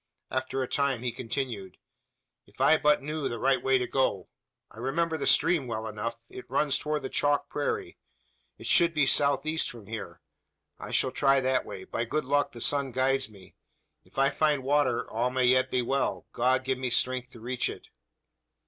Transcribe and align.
After 0.31 0.63
a 0.63 0.67
time 0.67 1.03
he 1.03 1.11
continued: 1.11 1.77
"If 2.47 2.59
I 2.59 2.75
but 2.77 3.03
knew 3.03 3.27
the 3.29 3.37
right 3.37 3.61
way 3.61 3.77
to 3.77 3.85
go. 3.85 4.29
I 4.71 4.79
remember 4.79 5.15
the 5.15 5.27
stream 5.27 5.67
well 5.67 5.85
enough. 5.87 6.17
It 6.27 6.49
runs 6.49 6.79
towards 6.79 7.03
the 7.03 7.09
chalk 7.09 7.49
prairie. 7.49 7.99
It 8.57 8.65
should 8.65 8.95
be 8.95 9.05
south 9.05 9.45
east, 9.45 9.69
from 9.69 9.85
here. 9.85 10.19
I 10.79 10.89
shall 10.89 11.11
try 11.11 11.39
that 11.41 11.65
way. 11.65 11.83
By 11.83 12.05
good 12.05 12.25
luck 12.25 12.51
the 12.51 12.61
sun 12.61 12.91
guides 12.91 13.29
me. 13.29 13.53
If 14.03 14.17
I 14.17 14.31
find 14.31 14.63
water 14.63 15.07
all 15.07 15.29
may 15.29 15.45
yet 15.45 15.69
be 15.69 15.83
well. 15.83 16.25
God 16.33 16.63
give 16.63 16.79
me 16.79 16.89
strength 16.89 17.29
to 17.33 17.39
reach 17.39 17.69
it!" 17.69 17.89